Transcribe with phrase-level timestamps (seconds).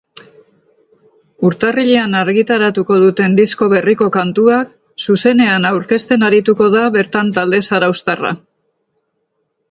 [1.47, 4.71] Urtarrilean argitaratuko duten disko berriko kantuak
[5.07, 8.33] zuzenean aurkezten arituko da bertan talde zarauztarra.